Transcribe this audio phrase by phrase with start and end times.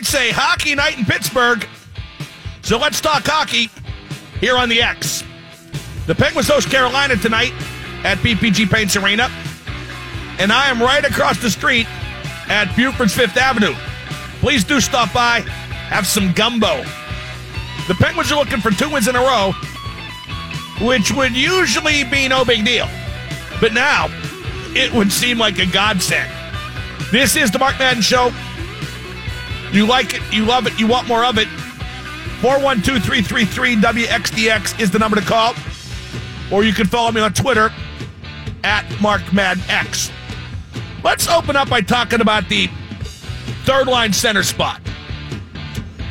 [0.00, 1.68] It's a hockey night in Pittsburgh.
[2.62, 3.68] So let's talk hockey
[4.40, 5.22] here on the X.
[6.06, 7.52] The Penguins host Carolina tonight
[8.02, 9.28] at PPG Paints Arena.
[10.38, 11.86] And I am right across the street
[12.48, 13.74] at Buford's Fifth Avenue.
[14.40, 15.40] Please do stop by,
[15.90, 16.82] have some gumbo.
[17.86, 19.52] The Penguins are looking for two wins in a row,
[20.80, 22.88] which would usually be no big deal.
[23.60, 24.06] But now,
[24.74, 26.32] it would seem like a godsend.
[27.12, 28.32] This is the Mark Madden Show.
[29.72, 31.48] You like it, you love it, you want more of it.
[32.40, 35.54] 412 333 WXDX is the number to call.
[36.50, 37.70] Or you can follow me on Twitter
[38.64, 40.10] at MarkMadX.
[41.04, 42.68] Let's open up by talking about the
[43.64, 44.80] third line center spot,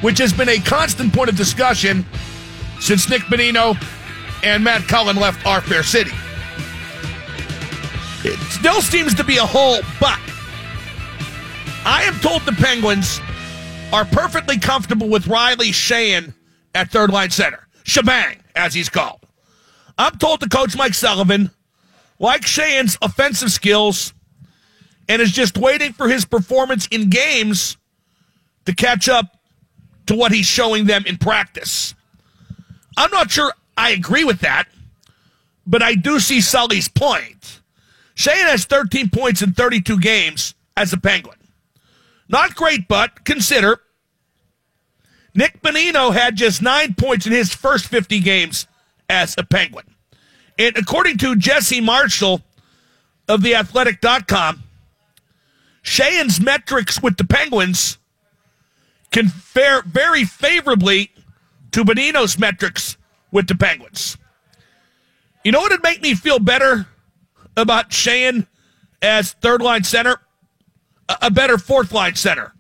[0.02, 2.06] which has been a constant point of discussion
[2.80, 3.76] since Nick Bonino
[4.44, 6.12] and Matt Cullen left our fair city.
[8.24, 10.20] It still seems to be a hole, but
[11.86, 13.20] I am told the Penguins
[13.92, 16.34] are perfectly comfortable with Riley Sheahan
[16.76, 17.68] at third line center.
[17.84, 19.26] Shebang, as he's called.
[19.98, 21.50] I'm told the coach Mike Sullivan
[22.20, 24.14] likes Sheahan's offensive skills
[25.08, 27.78] and is just waiting for his performance in games
[28.66, 29.38] to catch up
[30.06, 31.96] to what he's showing them in practice.
[32.96, 34.68] I'm not sure I agree with that,
[35.66, 37.62] but I do see Sully's point.
[38.16, 41.39] Sheahan has 13 points in 32 games as a Penguin.
[42.30, 43.82] Not great, but consider
[45.34, 48.68] Nick Bonino had just nine points in his first 50 games
[49.10, 49.86] as a Penguin.
[50.58, 52.42] And according to Jesse Marshall
[53.28, 54.64] of theathletic.com,
[55.84, 57.98] Sheahan's metrics with the Penguins
[59.12, 61.12] can fare very favorably
[61.72, 62.98] to Bonino's metrics
[63.32, 64.18] with the Penguins.
[65.44, 66.86] You know what would make me feel better
[67.58, 68.46] about Sheahan
[69.02, 70.18] as third line center?
[71.22, 72.54] A better fourth line center,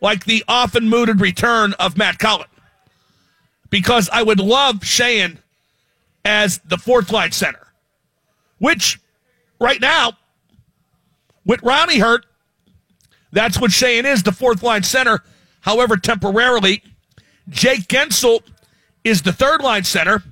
[0.00, 2.46] like the often mooted return of Matt Cullen.
[3.68, 5.38] Because I would love Sheahan
[6.24, 7.68] as the fourth line center,
[8.58, 8.98] which
[9.60, 10.14] right now,
[11.44, 12.26] with Ronnie hurt,
[13.32, 15.22] that's what Sheahan is, the fourth line center.
[15.60, 16.82] However, temporarily,
[17.48, 18.42] Jake Guentzel
[19.04, 20.22] is the third line center.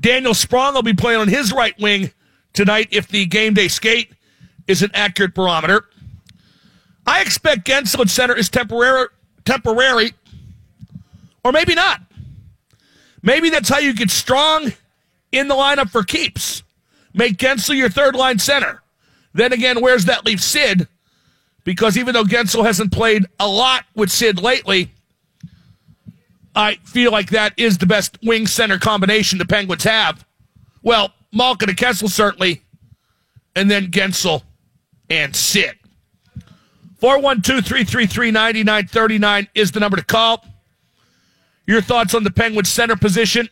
[0.00, 2.12] Daniel Sprong will be playing on his right wing
[2.52, 4.12] tonight if the game day skate
[4.66, 5.84] is an accurate barometer.
[7.06, 9.06] I expect Guentzel at center is temporary,
[9.44, 10.12] temporary,
[11.44, 12.00] or maybe not.
[13.22, 14.72] Maybe that's how you get Sprong
[15.32, 16.62] in the lineup for keeps.
[17.14, 18.82] Make Guentzel your third line center.
[19.32, 20.88] Then again, where's that leave Sid?
[21.64, 24.92] Because even though Guentzel hasn't played a lot with Sid lately,
[26.54, 30.24] I feel like that is the best wing center combination the Penguins have.
[30.82, 32.62] Well, Malkin and Kessel certainly,
[33.54, 34.42] and then Guentzel
[35.10, 35.78] and Sid.
[36.98, 40.44] 412 333 9939 is the number to call.
[41.66, 43.48] Your thoughts on the Penguins center position?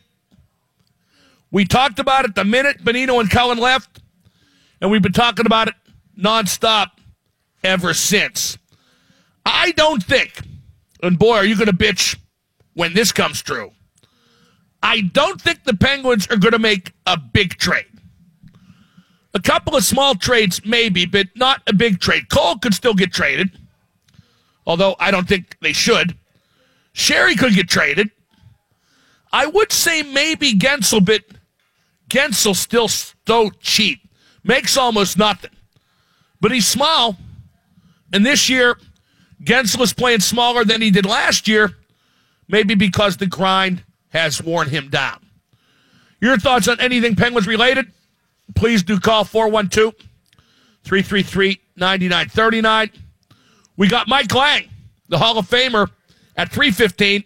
[1.51, 4.01] We talked about it the minute Bonino and Cullen left,
[4.81, 5.75] and we've been talking about it
[6.17, 6.91] nonstop
[7.63, 8.57] ever since.
[9.45, 10.41] I don't think,
[11.03, 12.17] and boy, are you going to bitch
[12.75, 13.71] when this comes true.
[14.83, 17.87] I don't think the Penguins are going to make a big trade.
[19.35, 22.29] A couple of small trades, maybe, but not a big trade.
[22.29, 23.51] Cole could still get traded,
[24.65, 26.17] although I don't think they should.
[26.93, 28.09] Sheary could get traded.
[29.33, 31.21] I would say maybe Guentzel, but
[32.09, 33.99] Guentzel's still so cheap.
[34.45, 35.51] Makes almost nothing.
[36.39, 37.17] But he's small.
[38.13, 38.77] And this year,
[39.43, 41.75] Guentzel is playing smaller than he did last year,
[42.47, 45.25] maybe because the grind has worn him down.
[46.21, 47.91] Your thoughts on anything Penguins related?
[48.53, 49.95] Please do call 412
[50.83, 52.91] 333 9939.
[53.77, 54.69] We got Mike Lange,
[55.09, 55.89] the Hall of Famer,
[56.37, 57.23] at 315.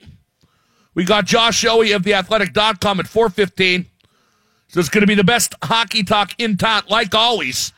[0.96, 3.86] We got Josh Yohe of theathletic.com at 415.
[4.70, 7.74] So it's going to be the best hockey talk in town, like always,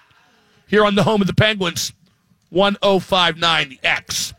[0.67, 1.93] here on the home of the Penguins,
[2.49, 4.33] 1059 the X.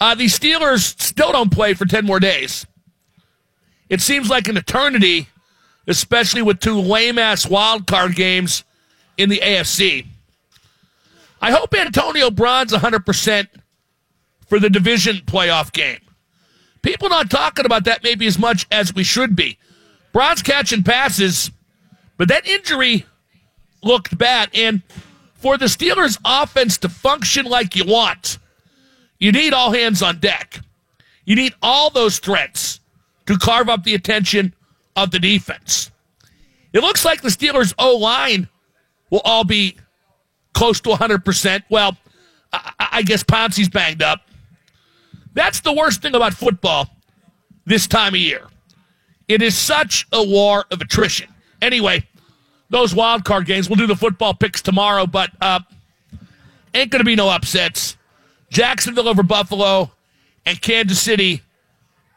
[0.00, 2.66] Uh, the Steelers still don't play for 10 more days.
[3.88, 5.28] It seems like an eternity
[5.86, 8.64] especially with two lame ass wild card games
[9.16, 10.06] in the AFC.
[11.40, 13.48] I hope Antonio Brown's 100%
[14.46, 16.00] for the division playoff game.
[16.82, 19.58] People not talking about that maybe as much as we should be.
[20.12, 21.50] Brown's catching passes,
[22.16, 23.04] but that injury
[23.82, 24.50] looked bad.
[24.54, 24.82] And
[25.34, 28.38] for the Steelers' offense to function like you want,
[29.18, 30.60] you need all hands on deck.
[31.24, 32.80] You need all those threats
[33.26, 34.54] to carve up the attention
[34.96, 35.90] of the defense.
[36.72, 38.48] It looks like the Steelers' O line
[39.10, 39.76] will all be
[40.52, 41.62] close to 100%.
[41.70, 41.96] Well,
[42.52, 44.22] I, I guess Pouncey's banged up.
[45.34, 46.88] That's the worst thing about football
[47.66, 48.46] this time of year.
[49.28, 51.28] It is such a war of attrition.
[51.62, 52.06] Anyway,
[52.70, 55.60] those wild card games, we'll do the football picks tomorrow, but uh,
[56.74, 57.96] ain't going to be no upsets.
[58.50, 59.90] Jacksonville over Buffalo
[60.46, 61.42] and Kansas City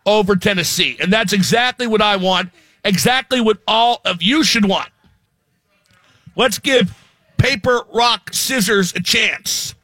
[0.06, 0.98] over Tennessee.
[1.00, 2.52] And that's exactly what I want,
[2.88, 4.90] exactly what all of you should want.
[6.36, 6.96] Let's give
[7.38, 9.76] paper, rock, scissors a chance.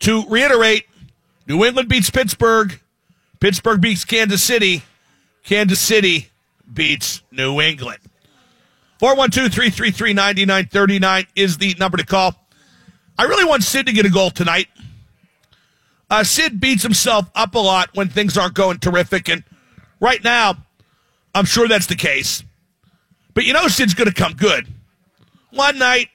[0.00, 0.86] To reiterate,
[1.46, 2.80] New England beats Pittsburgh.
[3.40, 4.82] Pittsburgh beats Kansas City.
[5.44, 6.30] Kansas City
[6.72, 8.00] beats New England.
[8.98, 12.34] 412 333 9939 is the number to call.
[13.18, 14.68] I really want Sid to get a goal tonight.
[16.10, 19.44] Uh, Sid beats himself up a lot when things aren't going terrific, and
[20.00, 20.56] right now,
[21.36, 22.42] I'm sure that's the case.
[23.34, 24.66] But you know, Sid's going to come good.
[25.50, 26.08] One night,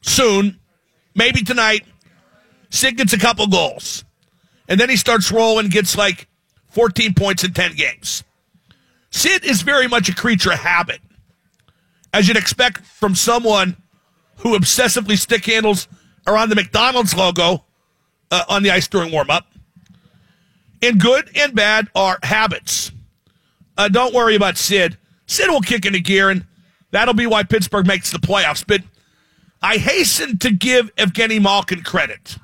[0.00, 0.58] soon,
[1.14, 1.84] maybe tonight,
[2.68, 4.04] Sid gets a couple goals.
[4.68, 6.26] And then he starts rolling, gets like
[6.70, 8.24] 14 points in 10 games.
[9.10, 11.00] Sid is very much a creature of habit,
[12.12, 13.76] as you'd expect from someone
[14.38, 15.86] who obsessively stick handles
[16.26, 17.64] around the McDonald's logo
[18.32, 19.46] uh, on the ice during warm up.
[20.82, 22.90] And good and bad are habits.
[23.76, 24.98] Uh, don't worry about Sid.
[25.26, 26.44] Sid will kick into gear, and
[26.90, 28.64] that'll be why Pittsburgh makes the playoffs.
[28.66, 28.82] But
[29.62, 32.36] I hasten to give Evgeny Malkin credit.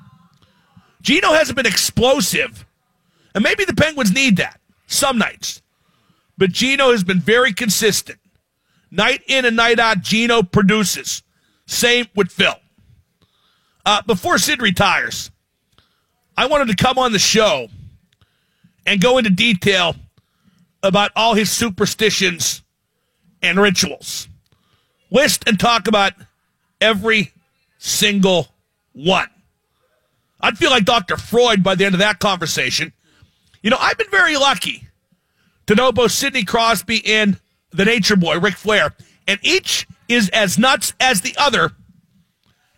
[1.01, 2.65] Gino hasn't been explosive,
[3.33, 5.61] and maybe the Penguins need that some nights.
[6.37, 8.19] But Gino has been very consistent.
[8.91, 11.21] Night in and night out, Gino produces.
[11.67, 12.55] Same with Phil.
[13.85, 15.31] Uh, before Sid retires,
[16.35, 17.67] I wanted to come on the show
[18.85, 19.95] and go into detail
[20.83, 22.63] about all his superstitions
[23.41, 24.27] and rituals.
[25.11, 26.13] List and talk about
[26.79, 27.33] every
[27.77, 28.49] single
[28.93, 29.29] one.
[30.41, 31.17] I'd feel like Dr.
[31.17, 32.93] Freud by the end of that conversation.
[33.61, 34.87] You know, I've been very lucky
[35.67, 37.39] to know both Sidney Crosby and
[37.71, 38.95] the Nature Boy, Ric Flair,
[39.27, 41.71] and each is as nuts as the other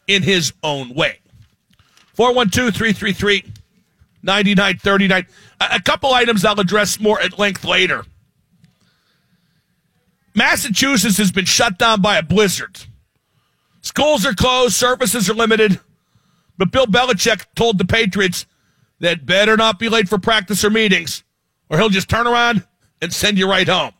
[0.07, 1.19] in his own way.
[2.13, 3.50] 412 333
[4.23, 5.25] 9939.
[5.59, 8.05] A couple items I'll address more at length later.
[10.33, 12.85] Massachusetts has been shut down by a blizzard.
[13.81, 15.79] Schools are closed, services are limited.
[16.57, 18.45] But Bill Belichick told the Patriots
[18.99, 21.23] that better not be late for practice or meetings,
[21.69, 22.65] or he'll just turn around
[23.01, 23.91] and send you right home.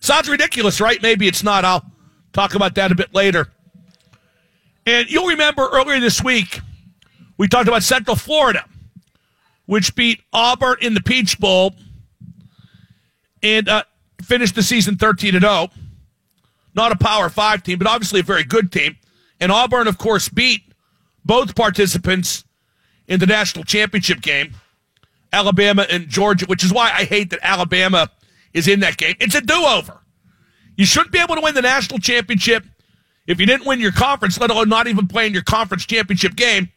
[0.00, 1.00] Sounds ridiculous, right?
[1.02, 1.64] Maybe it's not.
[1.64, 1.84] I'll
[2.32, 3.48] talk about that a bit later.
[4.86, 6.60] And you'll remember earlier this week,
[7.36, 8.64] we talked about Central Florida,
[9.66, 11.74] which beat Auburn in the Peach Bowl
[13.42, 13.84] and uh,
[14.22, 15.68] finished the season 13 0.
[16.74, 18.96] Not a Power Five team, but obviously a very good team.
[19.40, 20.62] And Auburn, of course, beat
[21.24, 22.44] both participants
[23.06, 24.54] in the national championship game,
[25.32, 28.10] Alabama and Georgia, which is why I hate that Alabama
[28.54, 29.16] is in that game.
[29.20, 30.00] It's a do over.
[30.76, 32.64] You shouldn't be able to win the national championship
[33.26, 36.70] if you didn't win your conference, let alone not even playing your conference championship game.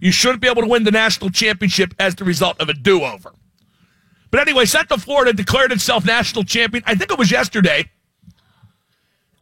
[0.00, 3.02] You shouldn't be able to win the national championship as the result of a do
[3.02, 3.32] over.
[4.30, 6.82] But anyway, Central Florida declared itself national champion.
[6.86, 7.90] I think it was yesterday.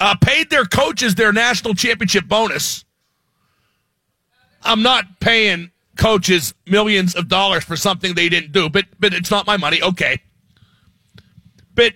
[0.01, 2.85] Uh, paid their coaches their national championship bonus.
[4.63, 9.31] I'm not paying coaches millions of dollars for something they didn't do, but but it's
[9.31, 9.83] not my money.
[9.83, 10.21] Okay.
[11.75, 11.95] But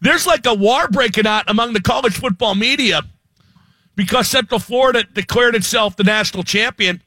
[0.00, 3.02] there's like a war breaking out among the college football media
[3.94, 7.02] because Central Florida declared itself the national champion.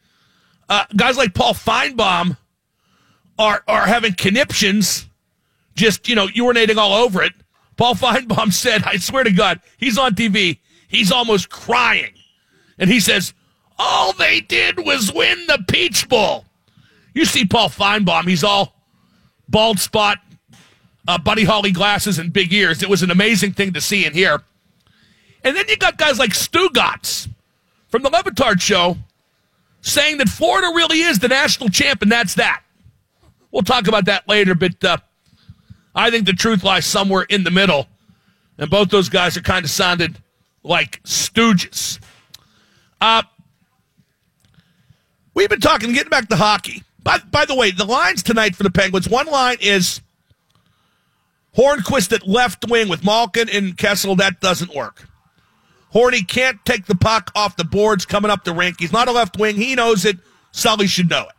[0.70, 2.38] Uh, guys like Paul Finebaum
[3.38, 5.08] are are having conniptions,
[5.76, 7.34] just you know urinating all over it.
[7.76, 10.60] Paul Finebaum said, "I swear to God, he's on TV.
[10.88, 12.14] He's almost crying,
[12.78, 13.34] and he says."
[13.82, 16.44] All they did was win the Peach Bowl.
[17.14, 18.76] You see Paul Finebaum, he's all
[19.48, 20.20] bald spot,
[21.08, 22.84] uh, Buddy Holly glasses, and big ears.
[22.84, 24.44] It was an amazing thing to see and hear.
[25.46, 27.30] And then you got guys like Stugotz
[27.88, 28.98] from the Le Batard show
[29.82, 32.64] saying that Florida really is the national champ, and that's that.
[33.52, 34.98] We'll talk about that later, but uh,
[35.96, 37.88] I think the truth lies somewhere in the middle.
[38.58, 40.18] And both those guys are kind of sounded
[40.64, 42.00] like stooges.
[43.02, 43.24] Uh,
[45.40, 46.84] We've been talking, getting back to hockey.
[47.02, 50.02] By, by the way, the lines tonight for the Penguins one line is
[51.56, 54.18] Hornqvist at left wing with Malkin and Kessel.
[54.18, 55.08] That doesn't work.
[55.90, 58.80] Horny can't take the puck off the boards coming up the rink.
[58.80, 59.56] He's not a left wing.
[59.56, 60.18] He knows it.
[60.52, 61.36] Sully should know it.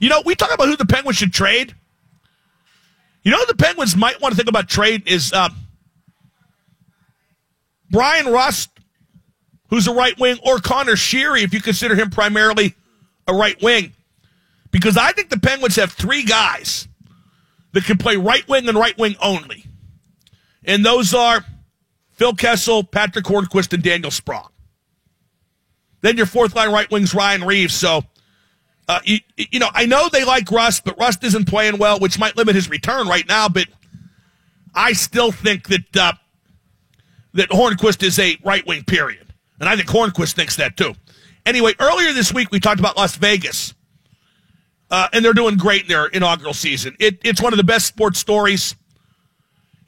[0.00, 1.74] You know, we talk about who the Penguins should trade.
[3.22, 5.48] You know, the Penguins might want to think about trade is uh,
[7.90, 8.70] Bryan Rust,
[9.70, 12.74] who's a right wing, or Connor Sheary, if you consider him primarily
[13.26, 13.92] a right wing.
[14.74, 16.88] because I think the Penguins have three guys
[17.72, 19.64] that can play right wing and right wing only.
[20.64, 21.44] And those are
[22.14, 24.50] Phil Kessel, Patrick Hornqvist, and Daniel Sprong.
[26.00, 27.74] Then your fourth line right wing's Ryan Reaves.
[27.74, 28.02] So,
[28.88, 32.18] uh, you, you, know, I know they like Rust, but Rust isn't playing well, which
[32.18, 33.48] might limit his return right now.
[33.48, 33.68] But
[34.74, 36.12] I still think that uh,
[37.32, 38.84] that Hornqvist is a right wing.
[38.84, 39.26] Period,
[39.58, 40.94] and I think Hornqvist thinks that too.
[41.46, 43.74] Anyway, earlier this week we talked about Las Vegas,
[44.90, 46.96] uh, and they're doing great in their inaugural season.
[47.00, 48.76] It, it's one of the best sports stories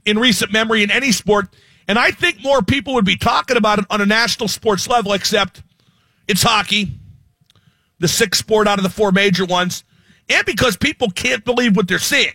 [0.04, 1.48] in recent memory in any sport,
[1.88, 5.12] and I think more people would be talking about it on a national sports level,
[5.12, 5.62] except
[6.28, 6.92] it's hockey,
[7.98, 9.84] the sixth sport out of the four major ones,
[10.28, 12.34] and because people can't believe what they're seeing.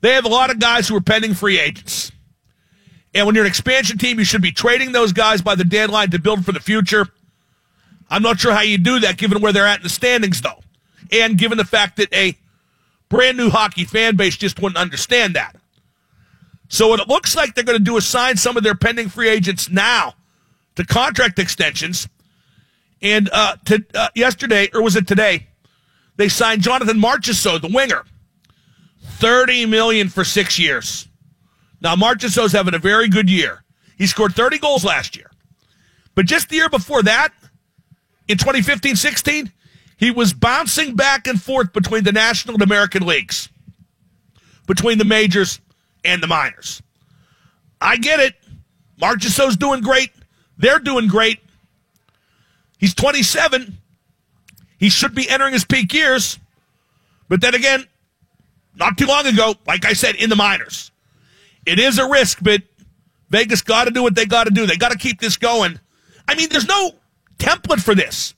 [0.00, 2.12] They have a lot of guys who are pending free agents.
[3.14, 6.10] And when you're an expansion team, you should be trading those guys by the deadline
[6.10, 7.06] to build for the future.
[8.10, 10.60] I'm not sure how you do that given where they're at in the standings, though.
[11.10, 12.36] And given the fact that a
[13.08, 15.56] brand new hockey fan base just wouldn't understand that.
[16.68, 19.28] So it looks like they're going to do is sign some of their pending free
[19.28, 20.14] agents now
[20.76, 22.08] to contract extensions.
[23.00, 25.46] And uh, to, uh, yesterday, or was it today,
[26.16, 28.04] they signed Jonathan Marchessault, the winger,
[29.02, 31.08] thirty million for six years.
[31.80, 33.62] Now Marchessault's having a very good year.
[33.96, 35.30] He scored thirty goals last year,
[36.16, 37.32] but just the year before that,
[38.26, 39.52] in 2015-16,
[39.96, 43.48] he was bouncing back and forth between the National and American leagues,
[44.66, 45.60] between the majors
[46.08, 46.82] and the minors.
[47.80, 48.34] I get it.
[49.00, 50.10] Mark Marchessault's doing great.
[50.56, 51.38] They're doing great.
[52.78, 53.78] He's 27.
[54.78, 56.38] He should be entering his peak years.
[57.28, 57.84] But then again,
[58.74, 60.90] not too long ago, like I said, in the minors.
[61.66, 62.62] It is a risk, but
[63.30, 64.66] Vegas got to do what they got to do.
[64.66, 65.78] They got to keep this going.
[66.26, 66.92] I mean, there's no
[67.38, 68.34] template for this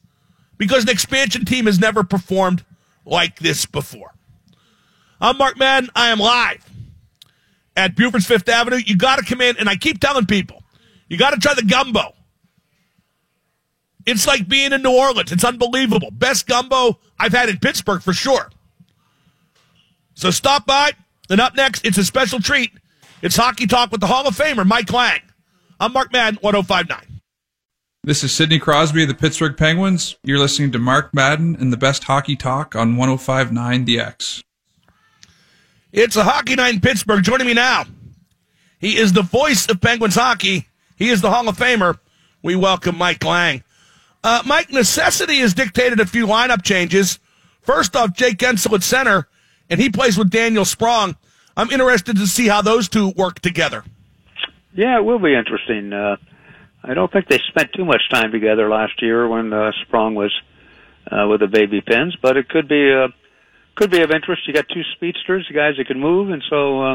[0.59, 2.65] because an expansion team has never performed
[3.05, 4.15] like this before.
[5.21, 5.91] I'm Mark Madden.
[5.95, 6.70] I am live
[7.77, 8.79] at Buford's Fifth Avenue.
[8.85, 10.63] You got to come in, and I keep telling people,
[11.09, 12.15] you got to try the gumbo.
[14.07, 15.31] It's like being in New Orleans.
[15.31, 16.11] It's unbelievable.
[16.11, 18.51] Best gumbo I've had in Pittsburgh for sure.
[20.15, 20.93] So stop by.
[21.29, 22.73] And up next, it's a special treat.
[23.23, 25.21] It's Hockey Talk with the Hall of Famer, Mike Lange.
[25.79, 27.21] I'm Mark Madden, 1059.
[28.03, 30.17] This is Sidney Crosby of the Pittsburgh Penguins.
[30.25, 34.43] You're listening to Mark Madden and the best hockey talk on 1059 The X.
[35.93, 37.25] It's a hockey night in Pittsburgh.
[37.25, 37.85] Joining me now,
[38.79, 40.69] he is the voice of Penguins hockey.
[40.97, 41.99] He is the Hall of Famer.
[42.43, 43.65] We welcome Mike Lange.
[44.23, 47.19] Uh, Mike, necessity has dictated a few lineup changes.
[47.63, 49.29] First off, Jake Guentzel at center,
[49.69, 51.17] and he plays with Daniel Sprong.
[51.57, 53.85] I'm interested to see how those two work together.
[54.75, 55.93] Yeah, it will be interesting.
[55.93, 56.17] Uh,
[56.85, 60.33] I don't think they spent too much time together last year when uh, Sprong was
[61.11, 63.09] uh, with the baby Pens, but it could be uh,
[63.75, 64.47] could be of interest.
[64.47, 66.95] You got two speedsters, guys that can move, and so uh,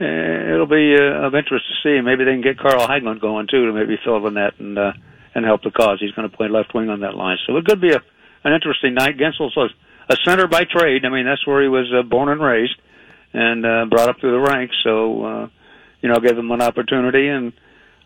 [0.00, 2.00] eh, it'll be uh, of interest to see.
[2.00, 4.78] Maybe they can get Carl Hagelin going too to maybe fill the net and.
[4.78, 4.92] Uh,
[5.34, 5.98] and help the cause.
[6.00, 8.02] He's going to play left wing on that line, so it could be a
[8.44, 9.16] an interesting night.
[9.16, 11.04] Guentzel's a, a center by trade.
[11.04, 12.74] I mean, that's where he was uh, born and raised,
[13.32, 14.74] and uh, brought up through the ranks.
[14.82, 15.48] So, uh,
[16.00, 17.52] you know, give him an opportunity, and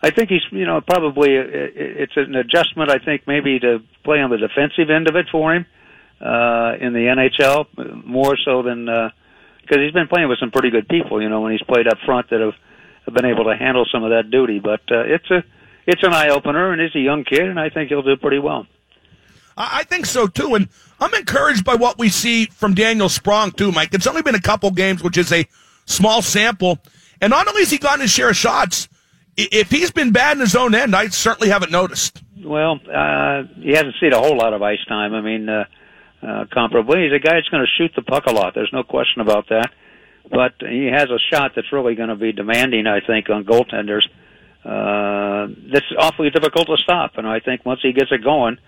[0.03, 2.91] I think he's, you know, probably uh, it's an adjustment.
[2.91, 5.65] I think maybe to play on the defensive end of it for him
[6.21, 10.71] uh, in the NHL more so than because uh, he's been playing with some pretty
[10.71, 11.23] good people.
[11.23, 12.55] You know, when he's played up front that have,
[13.05, 14.59] have been able to handle some of that duty.
[14.59, 15.45] But uh, it's a
[15.87, 18.39] it's an eye opener, and he's a young kid, and I think he'll do pretty
[18.39, 18.67] well.
[19.59, 20.69] I think so too, and
[21.01, 23.95] I'm encouraged by what we see from Daniel Sprong too, Mike.
[23.95, 25.47] It's only been a couple games, which is a
[25.87, 26.79] small sample,
[27.23, 28.89] and not only has he gotten his share of shots,
[29.37, 32.23] if he's been bad in his own end, I certainly haven't noticed.
[32.45, 35.15] Well, uh, he hasn't seen a whole lot of ice time.
[35.15, 35.65] I mean, uh,
[36.23, 38.55] uh, comparably, he's a guy that's going to shoot the puck a lot.
[38.55, 39.71] There's no question about that.
[40.29, 44.03] But he has a shot that's really going to be demanding, I think, on goaltenders
[44.67, 47.13] uh, that's awfully difficult to stop.
[47.17, 48.59] And I think once he gets it going,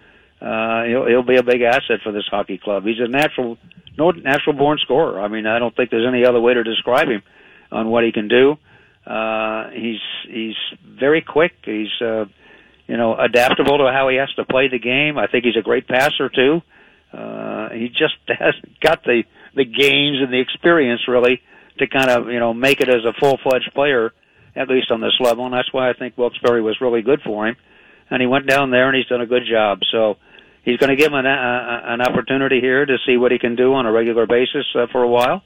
[0.41, 2.85] uh, he'll, he'll be a big asset for this hockey club.
[2.85, 3.59] He's a natural,
[3.97, 5.21] no natural born scorer.
[5.21, 7.23] I mean, I don't think there's any other way to describe him
[7.73, 8.57] on what he can do.
[9.05, 11.53] Uh, he's he's very quick.
[11.65, 12.27] He's uh,
[12.87, 15.19] you know adaptable to how he has to play the game.
[15.19, 16.57] I think he's a great passer too.
[16.57, 16.78] Uh,
[17.13, 19.25] he just hasn't got the
[19.55, 21.43] the games and the experience really
[21.79, 24.13] to kind of you know make it as a full fledged player
[24.59, 27.47] at least on this level, and that's why I think Wilkes-Barre was really good for
[27.47, 27.57] him.
[28.11, 29.81] And he went down there and he's done a good job.
[29.93, 30.17] So
[30.65, 33.55] he's going to give him an, uh, an opportunity here to see what he can
[33.55, 35.43] do on a regular basis uh, for a while,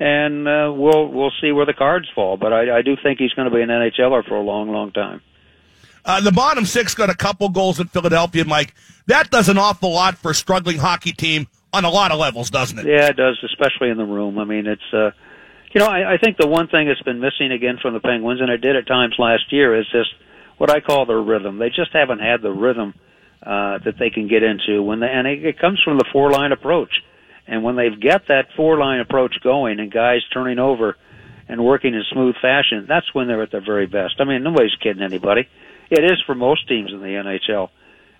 [0.00, 2.36] and uh, we'll we'll see where the cards fall.
[2.36, 4.90] But I, I do think he's going to be an NHLer for a long, long
[4.92, 5.22] time.
[6.04, 8.74] Uh, the bottom six got a couple goals in Philadelphia, Mike.
[9.06, 12.50] That does an awful lot for a struggling hockey team on a lot of levels,
[12.50, 12.86] doesn't it?
[12.86, 14.38] Yeah, it does, especially in the room.
[14.38, 15.10] I mean, it's uh,
[15.72, 18.40] you know, I, I think the one thing that's been missing again from the Penguins,
[18.40, 20.10] and it did at times last year, is just
[20.56, 21.58] what I call their rhythm.
[21.58, 22.94] They just haven't had the rhythm
[23.42, 26.30] uh, that they can get into when they, and it, it comes from the four
[26.30, 26.90] line approach.
[27.46, 30.96] And when they've got that four line approach going and guys turning over
[31.48, 34.16] and working in smooth fashion, that's when they're at their very best.
[34.18, 35.48] I mean, nobody's kidding anybody.
[35.90, 37.70] It is for most teams in the NHL.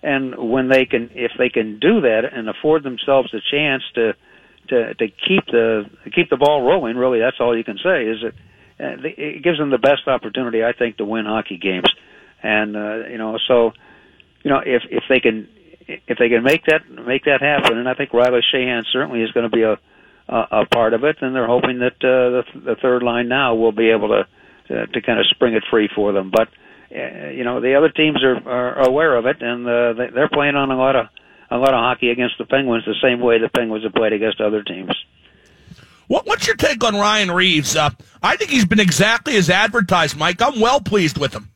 [0.01, 4.13] And when they can, if they can do that and afford themselves a chance to,
[4.69, 5.85] to, to keep the,
[6.15, 8.33] keep the ball rolling, really, that's all you can say is that
[8.79, 11.91] uh, it gives them the best opportunity, I think, to win hockey games.
[12.41, 13.73] And, uh, you know, so,
[14.43, 15.49] you know, if, if they can,
[15.87, 19.31] if they can make that, make that happen, and I think Riley Sheahan certainly is
[19.31, 19.77] going to be a,
[20.29, 23.55] a, a part of it, and they're hoping that, uh, the, the third line now
[23.55, 24.27] will be able to,
[24.69, 26.31] to, to kind of spring it free for them.
[26.31, 30.09] But, uh, you know, the other teams are, are aware of it, and, uh, they,
[30.13, 31.07] they're playing on a lot of,
[31.51, 34.41] a lot of hockey against the Penguins the same way the Penguins have played against
[34.41, 34.91] other teams.
[36.07, 37.75] What, what's your take on Ryan Reaves?
[37.75, 37.91] Uh,
[38.23, 40.41] I think he's been exactly as advertised, Mike.
[40.41, 41.49] I'm well pleased with him.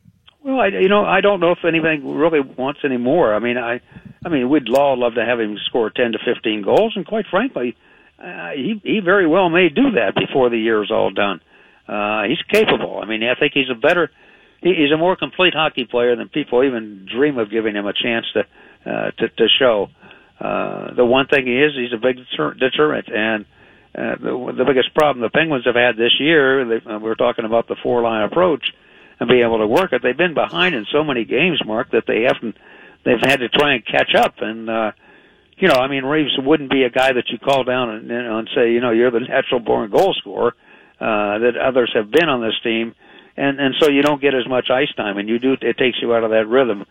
[0.44, 3.34] Well, I, you know, I don't know if anything really wants any more.
[3.34, 3.80] I mean, I,
[4.24, 7.26] I mean, we'd all love to have him score 10 to 15 goals, and quite
[7.30, 7.76] frankly,
[8.18, 11.40] uh, he he very well may do that before the year is all done.
[11.88, 13.00] Uh, he's capable.
[13.02, 14.10] I mean, I think he's a better,
[14.64, 18.26] he's a more complete hockey player than people even dream of giving him a chance
[18.32, 18.40] to
[18.90, 19.88] uh, to, to show.
[20.40, 23.44] Uh, the one thing he is, he's a big deter- deterrent, and
[23.94, 27.44] uh, the, the biggest problem the Penguins have had this year, they, uh, we're talking
[27.44, 28.64] about the four line approach
[29.20, 30.02] and be able to work it.
[30.02, 32.56] They've been behind in so many games, Mark, that they haven't.
[33.04, 34.92] They've had to try and catch up, and uh,
[35.56, 38.50] you know, I mean, Reaves wouldn't be a guy that you call down and, and
[38.54, 40.54] say, you know, you're the natural born goal scorer
[41.00, 42.94] uh, that others have been on this team,
[43.36, 46.00] and and so you don't get as much ice time, and you do it takes
[46.00, 46.84] you out of that rhythm.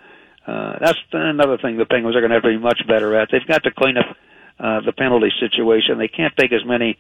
[0.46, 3.30] Uh, that's another thing the Penguins are going to have to be much better at.
[3.32, 4.18] They've got to clean up
[4.60, 5.98] uh, the penalty situation.
[5.98, 6.98] They can't take as many,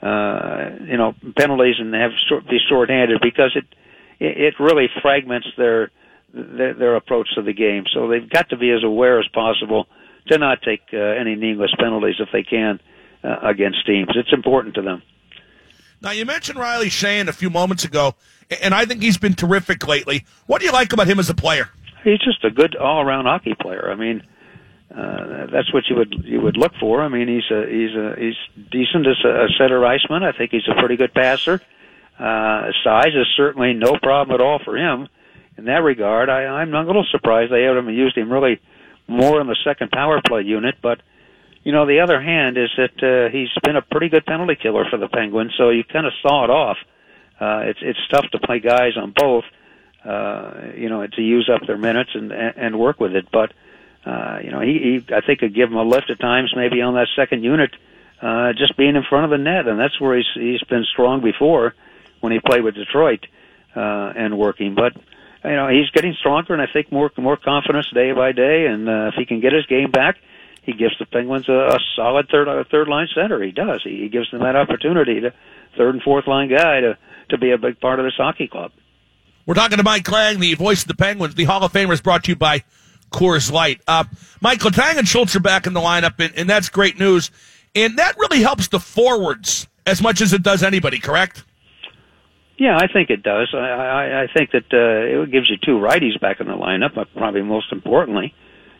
[0.00, 3.66] uh, you know, penalties and have short, be shorthanded because it
[4.20, 5.90] it really fragments their,
[6.32, 7.84] their their approach to the game.
[7.92, 9.86] So they've got to be as aware as possible
[10.28, 12.80] to not take uh, any needless penalties if they can
[13.22, 14.08] uh, against teams.
[14.14, 15.02] It's important to them.
[16.00, 18.14] Now you mentioned Riley Sheahan a few moments ago,
[18.62, 20.24] and I think he's been terrific lately.
[20.46, 21.70] What do you like about him as a player?
[22.04, 23.90] He's just a good all-around hockey player.
[23.90, 24.22] I mean,
[24.94, 27.02] uh, that's what you would you would look for.
[27.02, 30.22] I mean, he's a he's a he's decent as a, center iceman.
[30.22, 31.60] I think he's a pretty good passer.
[32.18, 35.08] Uh, size is certainly no problem at all for him
[35.56, 36.30] in that regard.
[36.30, 38.60] I, I'm a little surprised they haven't used him really
[39.06, 41.00] more in the second power play unit, but
[41.64, 44.86] you know, the other hand is that uh, he's been a pretty good penalty killer
[44.88, 46.78] for the Penguins, so you kind of saw it off.
[46.78, 46.88] Uh,
[47.40, 49.44] it's it's tough to play guys on both,
[50.04, 53.28] uh, you know, to use up their minutes and and work with it.
[53.30, 53.52] But
[54.04, 56.80] uh, you know, he, he I think could give him a lift at times, maybe
[56.82, 57.70] on that second unit,
[58.22, 61.20] uh, just being in front of the net, and that's where he's he's been strong
[61.20, 61.74] before
[62.20, 63.26] when he played with Detroit
[63.76, 64.74] uh, and working.
[64.74, 64.94] But
[65.44, 68.66] you know, he's getting stronger, and I think more more confidence day by day.
[68.66, 70.16] And uh, if he can get his game back,
[70.68, 73.42] he gives the Penguins a, a solid third a third line center.
[73.42, 73.80] He does.
[73.82, 75.32] He, he gives them that opportunity to
[75.78, 76.98] third and fourth line guy to
[77.30, 78.72] to be a big part of this hockey club.
[79.46, 81.34] We're talking to Mike Lange, the voice of the Penguins.
[81.34, 82.64] The Hall of Famer is brought to you by
[83.10, 83.80] Coors Light.
[83.88, 84.04] Uh,
[84.42, 87.30] Mike Letang and Schultz are back in the lineup, and, and that's great news.
[87.74, 91.44] And that really helps the forwards as much as it does anybody, correct?
[92.58, 93.48] Yeah, I think it does.
[93.54, 96.94] I, I, I think that uh, it gives you two righties back in the lineup.
[96.94, 98.34] But probably most importantly,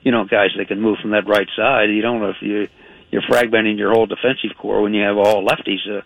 [0.09, 1.91] you know, guys that can move from that right side.
[1.91, 2.67] You don't know if you
[3.11, 6.01] you're fragmenting your whole defensive core when you have all lefties, uh,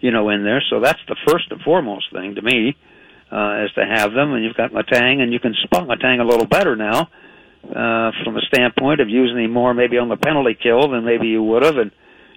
[0.00, 0.60] you know, in there.
[0.68, 2.76] So that's the first and foremost thing to me
[3.30, 4.32] uh, is to have them.
[4.32, 7.02] And you've got Letang, and you can spot Letang a little better now
[7.62, 11.28] uh, from a standpoint of using him more maybe on the penalty kill than maybe
[11.28, 11.92] you would have, and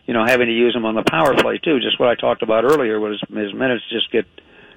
[0.06, 1.80] you know having to use him on the power play too.
[1.80, 4.27] Just what I talked about earlier was his minutes just get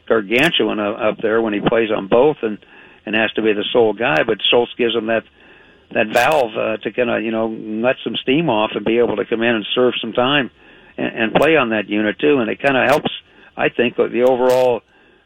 [0.09, 2.57] gargantuan up there when he plays on both and
[3.05, 4.23] and has to be the sole guy.
[4.25, 5.25] But Schultz gives him that
[5.93, 9.17] that valve uh, to kind of you know let some steam off and be able
[9.17, 10.51] to come in and serve some time
[10.97, 12.39] and, and play on that unit too.
[12.39, 13.11] And it kind of helps,
[13.57, 14.83] I think, the overall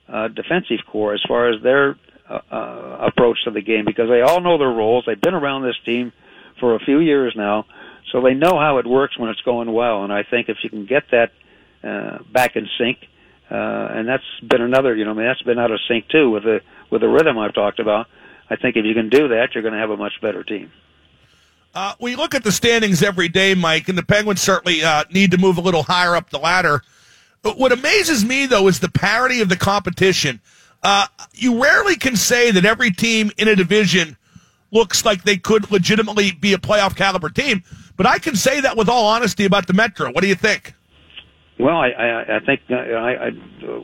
[0.09, 1.97] uh, defensive core as far as their
[2.29, 5.05] uh, uh, approach to the game because they all know their roles.
[5.07, 6.13] They've been around this team
[6.61, 7.67] for a few years now,
[8.11, 10.05] so they know how it works when it's going well.
[10.05, 11.33] And I think if you can get that
[11.83, 12.99] uh, back in sync,
[13.51, 13.55] uh,
[13.91, 16.45] and that's been another, you know, I mean, that's been out of sync too with
[16.45, 18.07] the with the rhythm I've talked about.
[18.51, 20.71] I think if you can do that, you're going to have a much better team.
[21.75, 25.33] Uh, we look at the standings every day, Mike, and the Penguins certainly uh, need
[25.33, 26.83] to move a little higher up the ladder.
[27.43, 30.41] But what amazes me, though, is the parity of the competition.
[30.83, 34.17] Uh, you rarely can say that every team in a division
[34.71, 37.63] looks like they could legitimately be a playoff caliber team.
[37.97, 40.13] But I can say that with all honesty about the Metro.
[40.13, 40.75] What do you think?
[41.59, 43.31] Well, I, I, I think uh, I, I,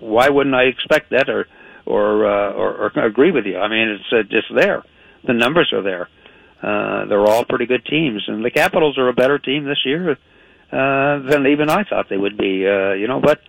[0.00, 1.46] why wouldn't I expect that or
[1.90, 3.58] or, uh, or or agree with you?
[3.58, 4.82] I mean, it's uh, just there.
[5.26, 6.08] The numbers are there.
[6.62, 10.12] Uh, they're all pretty good teams, and the Capitals are a better team this year
[10.72, 12.66] uh, than even I thought they would be.
[12.66, 13.40] Uh, you know, but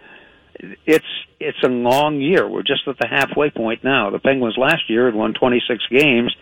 [0.86, 1.06] it's
[1.39, 2.47] it's a long year.
[2.47, 4.10] We're just at the halfway point now.
[4.10, 6.36] The Penguins last year had won 26 games.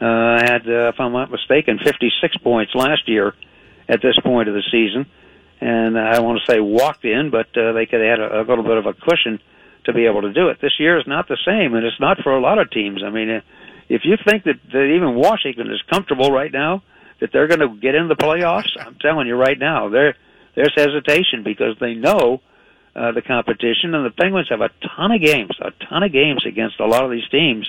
[0.00, 3.32] Uh, had, uh, if I'm not mistaken, 56 points last year
[3.88, 5.06] at this point of the season,
[5.60, 8.44] and I want to say walked in, but uh, they could have had a, a
[8.44, 9.40] little bit of a cushion
[9.84, 10.58] to be able to do it.
[10.60, 13.02] This year is not the same, and it's not for a lot of teams.
[13.04, 13.42] I mean,
[13.88, 16.82] if you think that, that even Washington is comfortable right now
[17.20, 20.16] that they're going to get in the playoffs, I'm telling you right now, there
[20.54, 22.40] there's hesitation because they know
[22.94, 26.44] uh, the competition, and the Penguins have a ton of games, a ton of games
[26.46, 27.68] against a lot of these teams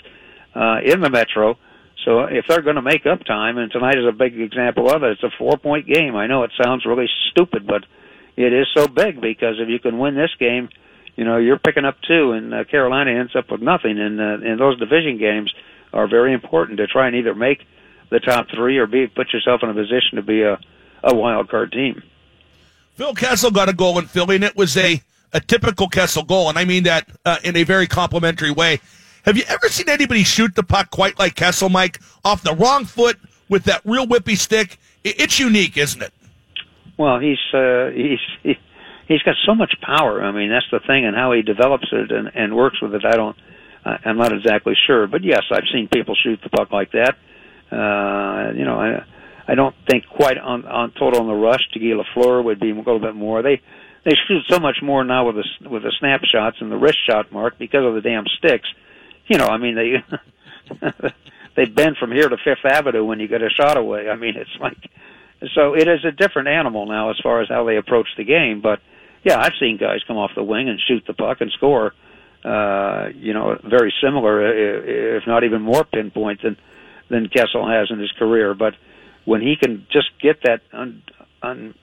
[0.53, 1.57] uh, in the Metro.
[2.05, 5.01] So if they're going to make up time, and tonight is a big example of
[5.03, 6.15] it, it's a four-point game.
[6.15, 7.85] I know it sounds really stupid, but
[8.37, 10.69] it is so big because if you can win this game,
[11.15, 13.99] you know you're picking up two, and uh, Carolina ends up with nothing.
[13.99, 15.53] And uh, and those division games
[15.93, 17.65] are very important to try and either make
[18.09, 20.59] the top three or be put yourself in a position to be a
[21.03, 22.03] a wild card team.
[22.95, 25.01] Phil Kessel got a goal in Philly, and it was a
[25.33, 28.79] a typical Kessel goal, and I mean that uh, in a very complimentary way.
[29.23, 32.85] Have you ever seen anybody shoot the puck quite like Kessel, Mike, off the wrong
[32.85, 33.17] foot
[33.49, 34.77] with that real whippy stick?
[35.03, 36.13] It's unique, isn't it?
[36.97, 38.57] Well, he's uh, he's he,
[39.07, 40.21] he's got so much power.
[40.21, 43.03] I mean, that's the thing, and how he develops it and, and works with it.
[43.05, 43.35] I don't,
[43.83, 47.15] I'm not exactly sure, but yes, I've seen people shoot the puck like that.
[47.71, 49.05] Uh, you know, I
[49.47, 51.61] I don't think quite on on total on the rush.
[51.73, 53.41] Guy Lafleur would be a little bit more.
[53.41, 53.61] They
[54.03, 57.31] they shoot so much more now with the with the snapshots and the wrist shot
[57.31, 58.67] mark because of the damn sticks.
[59.27, 60.03] You know, I mean they
[61.55, 64.09] they bend from here to Fifth Avenue when you get a shot away.
[64.09, 64.77] I mean, it's like
[65.53, 68.61] so it is a different animal now as far as how they approach the game.
[68.61, 68.79] But
[69.25, 71.93] yeah, I've seen guys come off the wing and shoot the puck and score.
[72.45, 76.57] Uh, you know, very similar, if not even more pinpoint than
[77.09, 78.53] than Kessel has in his career.
[78.53, 78.75] But
[79.25, 81.01] when he can just get that un,
[81.41, 81.73] un,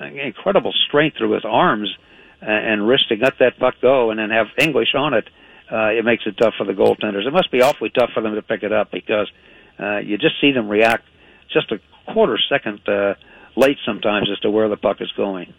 [0.00, 1.94] incredible strength through his arms
[2.40, 5.28] and wrist to let that puck go and then have English on it,
[5.70, 7.26] uh, it makes it tough for the goaltenders.
[7.26, 9.30] It must be awfully tough for them to pick it up because
[9.78, 11.04] uh, you just see them react
[11.52, 11.78] just a
[12.12, 13.14] quarter second uh,
[13.54, 15.52] late sometimes as to where the puck is going.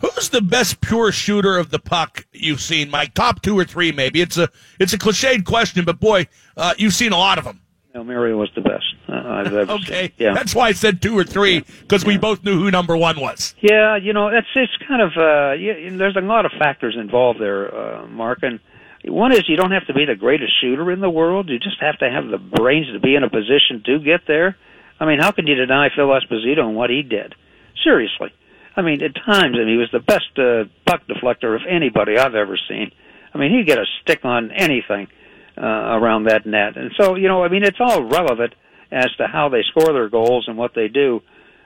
[0.00, 3.14] Who's the best pure shooter of the puck you've seen, Mike?
[3.14, 4.20] Top two or three, maybe.
[4.20, 7.60] It's a it's a cliched question, but boy, uh, you've seen a lot of them.
[7.94, 10.12] No, Mario was the best uh, I've ever okay, seen.
[10.18, 12.08] Yeah, that's why I said two or three because yeah.
[12.08, 13.54] we both knew who number one was.
[13.62, 17.40] Yeah, you know, that's it's kind of uh, yeah, there's a lot of factors involved
[17.40, 18.40] there, uh, Mark.
[18.42, 18.60] And
[19.04, 21.48] one is you don't have to be the greatest shooter in the world.
[21.48, 24.56] You just have to have the brains to be in a position to get there.
[25.00, 27.34] I mean, how can you deny Phil Esposito and what he did?
[27.82, 28.30] Seriously,
[28.76, 32.18] I mean, at times, I mean, he was the best uh, puck deflector of anybody
[32.18, 32.92] I've ever seen.
[33.32, 35.08] I mean, he'd get a stick on anything
[35.56, 36.76] uh, around that net.
[36.76, 38.54] And so, you know, I mean, it's all relevant
[38.92, 41.22] as to how they score their goals and what they do.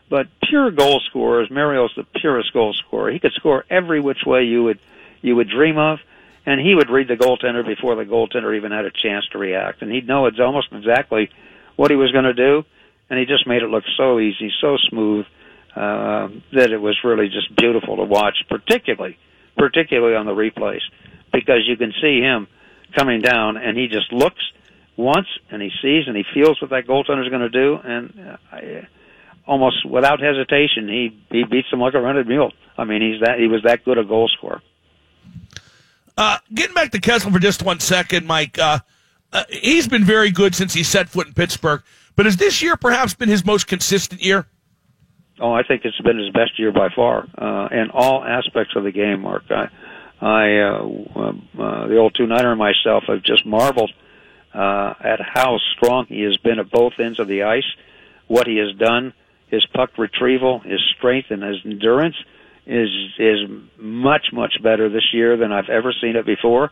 [0.08, 3.10] But pure goal scorers, Mario's the purest goal scorer.
[3.10, 4.78] He could score every which way you would
[5.22, 5.98] you would dream of,
[6.46, 9.82] and he would read the goaltender before the goaltender even had a chance to react,
[9.82, 11.28] and he'd know it's almost exactly
[11.76, 12.64] what he was going to do,
[13.10, 15.26] and he just made it look so easy, so smooth
[15.74, 19.18] that it was really just beautiful to watch, particularly
[19.56, 20.80] particularly on the replays,
[21.32, 22.48] because you can see him
[22.96, 24.42] coming down, and he just looks
[24.96, 28.14] once and he sees and he feels what that goaltender is going to do, and
[28.18, 28.88] uh, I,
[29.46, 32.52] almost without hesitation, he he beats them like a rented mule.
[32.76, 34.62] I mean, he's that he was that good a goal scorer.
[36.16, 38.58] Uh, getting back to Kessel for just one second, Mike.
[38.58, 38.80] Uh,
[39.32, 41.82] uh, he's been very good since he set foot in Pittsburgh,
[42.16, 44.46] but has this year perhaps been his most consistent year?
[45.40, 48.84] Oh, I think it's been his best year by far uh, in all aspects of
[48.84, 49.44] the game, Mark.
[49.50, 49.68] I,
[50.20, 53.90] I uh, uh, the old two niner and myself have just marveled
[54.54, 57.64] uh, at how strong he has been at both ends of the ice.
[58.26, 59.14] What he has done,
[59.48, 62.16] his puck retrieval, his strength, and his endurance
[62.66, 63.38] is is
[63.78, 66.70] much much better this year than I've ever seen it before.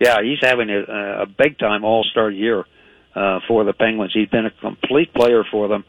[0.00, 2.64] Yeah, he's having a, a big time All Star year
[3.14, 4.12] uh, for the Penguins.
[4.12, 5.84] He's been a complete player for them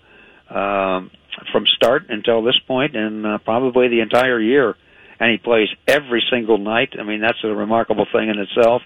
[0.49, 1.11] um,
[1.51, 4.75] from start until this point, and uh, probably the entire year
[5.19, 6.93] and he plays every single night.
[6.97, 8.81] I mean, that's a remarkable thing in itself.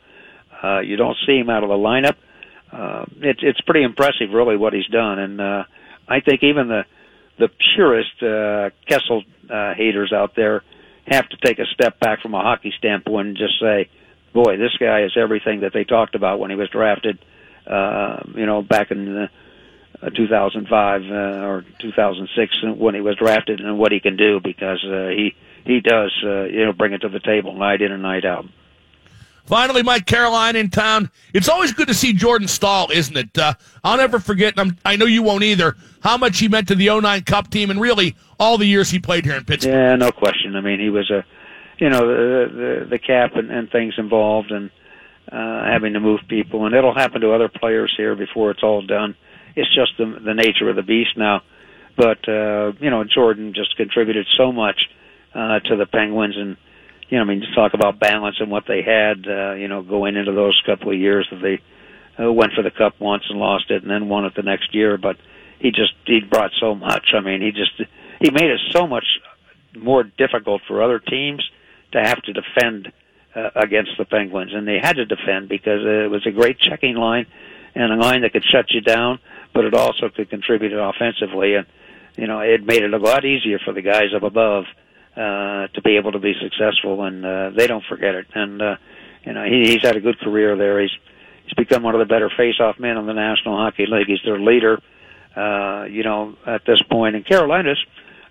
[0.63, 2.15] Uh, you don't see him out of the lineup.
[2.71, 5.63] Uh, it's it's pretty impressive, really, what he's done, and uh,
[6.08, 6.86] I think even the
[7.38, 10.63] the purest uh, Kessel uh, haters out there
[11.06, 13.89] have to take a step back from a hockey standpoint and just say,
[14.34, 17.19] "Boy, this guy is everything that they talked about when he was drafted."
[17.67, 19.29] Uh, you know, back in the
[20.04, 24.84] uh, 2005 uh, or 2006 when he was drafted and what he can do because
[24.86, 25.36] uh, he
[25.66, 28.46] he does uh, you know bring it to the table night in and night out.
[29.46, 31.12] Finally, Mike Carolina in town.
[31.34, 33.38] It's always good to see Jordan Staal, isn't it?
[33.38, 36.70] Uh, I'll never forget, and I'm, i know you won't either, how much he meant
[36.70, 39.74] to the 09 Cup team and really all the years he played here in Pittsburgh.
[39.74, 40.56] Yeah, no question.
[40.56, 41.26] I mean, he was a,
[41.78, 44.72] you know, the the, the cap and, and things involved and
[45.30, 48.82] uh, having to move people, and it'll happen to other players here before it's all
[48.82, 49.16] done.
[49.56, 51.42] It's just the, the nature of the beast now.
[51.96, 54.89] But, uh, you know, Jordan just contributed so much
[55.36, 56.58] uh, to the Penguins and,
[57.10, 59.84] you know, I mean, just talk about balance and what they had, uh, you know,
[59.84, 61.62] going into those couple of years that they
[62.24, 64.74] uh, went for the cup once and lost it, and then won it the next
[64.74, 64.98] year.
[64.98, 65.18] But
[65.60, 67.12] he just he brought so much.
[67.13, 67.78] I mean, he just
[68.20, 69.06] he made it so much
[69.78, 71.48] more difficult for other teams
[71.92, 72.92] to have to defend
[73.36, 76.96] uh, against the Penguins, and they had to defend because it was a great checking
[76.96, 77.26] line
[77.76, 79.20] and a line that could shut you down,
[79.54, 81.68] but it also could contribute offensively, and
[82.18, 84.66] you know it made it a lot easier for the guys up above
[85.16, 88.28] uh, to be able to be successful, and uh, they don't forget it.
[88.34, 88.76] And uh,
[89.26, 90.82] you know, he, he's had a good career there.
[90.82, 90.92] He's
[91.46, 94.08] he's become one of the better face-off men in the National Hockey League.
[94.08, 94.82] He's their leader.
[95.36, 97.84] Uh, you know, at this point, in Carolina's,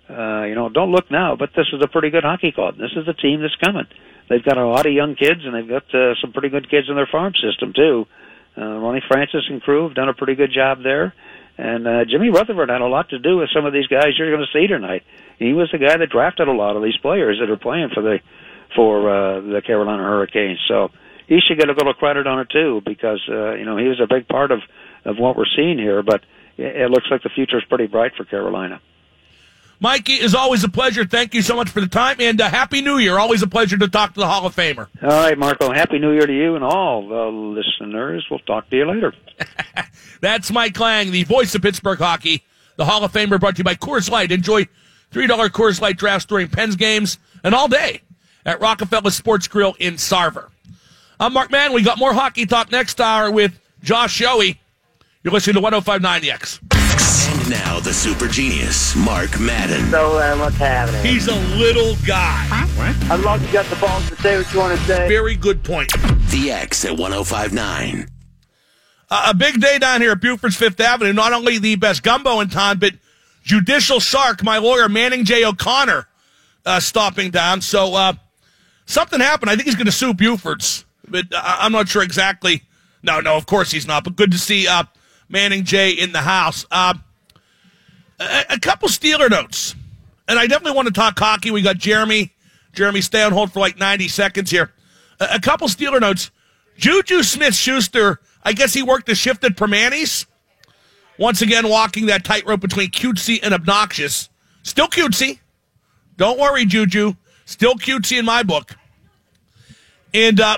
[0.09, 2.77] uh, you know, don't look now, but this is a pretty good hockey club.
[2.77, 3.87] This is the team that's coming.
[4.29, 6.87] They've got a lot of young kids, and they've got uh, some pretty good kids
[6.89, 8.05] in their farm system too.
[8.07, 8.13] Uh,
[8.61, 11.13] Ronnie Francis and crew have done a pretty good job there.
[11.57, 14.31] And uh, Jimmy Rutherford had a lot to do with some of these guys you're
[14.31, 15.03] going to see tonight.
[15.37, 18.01] He was the guy that drafted a lot of these players that are playing for
[18.01, 18.19] the
[18.75, 20.59] for uh, the Carolina Hurricanes.
[20.67, 20.89] So
[21.27, 23.99] he should get a little credit on it too, because uh, you know he was
[24.01, 24.59] a big part of
[25.05, 26.01] of what we're seeing here.
[26.01, 26.21] But
[26.57, 28.81] it, it looks like the future is pretty bright for Carolina.
[29.83, 31.03] Mikey, is always a pleasure.
[31.03, 33.19] Thank you so much for the time, and uh, Happy New Year.
[33.19, 34.87] Always a pleasure to talk to the Hall of Famer.
[35.01, 35.73] All right, Marco.
[35.73, 38.25] Happy New Year to you and all the listeners.
[38.31, 39.13] We'll talk to you later.
[40.21, 42.43] That's Mike Lange, the voice of Pittsburgh hockey.
[42.77, 44.31] The Hall of Famer brought to you by Coors Light.
[44.31, 44.69] Enjoy
[45.11, 48.03] $3 Coors Light drafts during Pens games and all day
[48.45, 50.47] at Rockefeller Sports Grill in Sarver.
[51.19, 51.73] I'm Mark Mann.
[51.73, 54.57] We got more hockey talk next hour with Josh Yohe.
[55.23, 56.82] You're listening to 1059 The X.
[57.43, 59.89] And now the super genius, Mark Madden.
[59.91, 61.03] So, uh, what's happening?
[61.03, 62.45] He's a little guy.
[62.77, 63.11] What?
[63.11, 65.09] I love you got the balls to say what you want to say.
[65.09, 65.91] Very good point.
[66.29, 68.07] The X at 1059.
[69.09, 71.11] Uh, a big day down here at Buford's Fifth Avenue.
[71.11, 72.93] Not only the best gumbo in town, but
[73.43, 75.43] Judicial Shark, my lawyer, Manning J.
[75.43, 76.07] O'Connor,
[76.65, 77.59] uh, stopping down.
[77.59, 78.13] So uh,
[78.85, 79.49] something happened.
[79.49, 82.63] I think he's going to sue Buford's, but I- I'm not sure exactly.
[83.03, 84.05] No, no, of course he's not.
[84.05, 84.85] But good to see uh,
[85.27, 85.91] Manning J.
[85.91, 86.65] in the house.
[88.23, 89.75] A-, a couple Steeler notes,
[90.27, 91.51] and I definitely want to talk hockey.
[91.51, 92.33] We got Jeremy.
[92.73, 94.71] Jeremy, stay on hold for like 90 seconds here.
[95.19, 96.31] A, a couple Steeler notes.
[96.77, 100.25] Juju Smith Schuster, I guess he worked the shift at Primanti's.
[101.19, 104.29] Once again, walking that tightrope between cutesy and obnoxious.
[104.63, 105.39] Still cutesy.
[106.17, 107.13] Don't worry, Juju.
[107.45, 108.75] Still cutesy in my book.
[110.13, 110.57] And uh,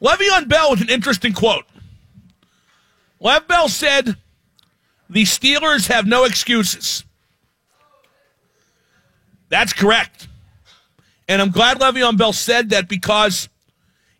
[0.00, 1.64] Le'Veon Bell with an interesting quote.
[3.20, 4.16] Lev Bell said,
[5.10, 7.04] The Steelers have no excuses.
[9.48, 10.28] That's correct.
[11.28, 13.48] And I'm glad Le'Veon Bell said that because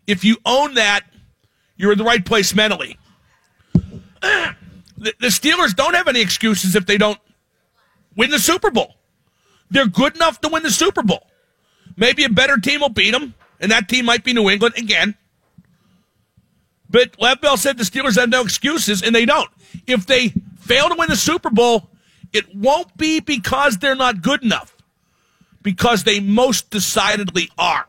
[0.07, 1.01] if you own that,
[1.75, 2.97] you're in the right place mentally.
[5.01, 7.17] The, Steelers don't have any excuses if they don't
[8.17, 8.95] win the Super Bowl.
[9.71, 11.25] They're good enough to win the Super Bowl.
[11.95, 15.15] Maybe a better team will beat them, and that team might be New England again.
[16.89, 19.49] But Lev Bell said the Steelers have no excuses, and they don't.
[19.87, 20.33] If they
[20.69, 21.89] fail to win the Super Bowl,
[22.31, 24.77] it won't be because they're not good enough,
[25.63, 27.87] because they most decidedly are.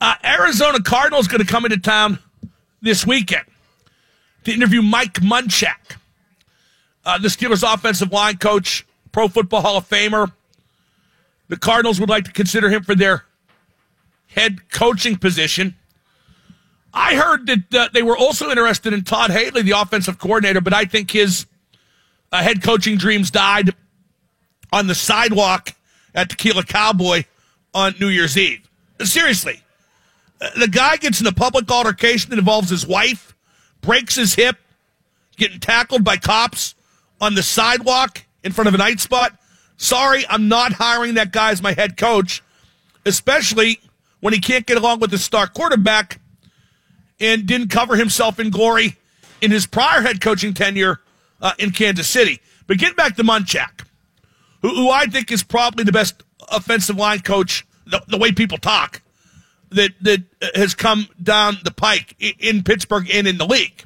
[0.00, 2.20] Uh, Arizona Cardinals going to come into town
[2.80, 3.44] this weekend
[4.44, 5.96] to interview Mike Munchak,
[7.04, 10.32] uh, the Steelers offensive line coach, Pro Football Hall of Famer.
[11.48, 13.24] The Cardinals would like to consider him for their
[14.28, 15.74] head coaching position.
[16.94, 20.72] I heard that uh, they were also interested in Todd Haley, the offensive coordinator, but
[20.72, 21.46] I think his
[22.30, 23.74] uh, head coaching dreams died
[24.72, 25.74] on the sidewalk
[26.14, 27.24] at Tequila Cowboy
[27.74, 28.68] on New Year's Eve.
[29.02, 29.60] Seriously,
[30.40, 33.34] uh, the guy gets in a public altercation that involves his wife,
[33.80, 34.56] breaks his hip,
[35.36, 36.76] getting tackled by cops
[37.20, 39.36] on the sidewalk in front of a night spot.
[39.76, 42.40] Sorry, I'm not hiring that guy as my head coach,
[43.04, 43.80] especially
[44.20, 46.20] when he can't get along with the star quarterback
[47.20, 48.96] and didn't cover himself in glory
[49.40, 51.00] in his prior head coaching tenure
[51.40, 52.40] uh, in Kansas City.
[52.66, 53.86] But get back to Munchak,
[54.62, 58.58] who, who I think is probably the best offensive line coach, the, the way people
[58.58, 59.02] talk,
[59.70, 60.22] that, that
[60.54, 63.84] has come down the pike in Pittsburgh and in the league.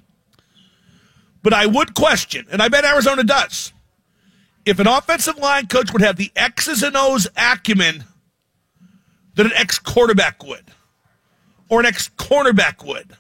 [1.43, 3.73] But I would question, and I bet Arizona does,
[4.65, 8.05] if an offensive line coach would have the X's and O's acumen
[9.35, 10.65] that an ex quarterback would,
[11.69, 13.17] or an ex cornerback would.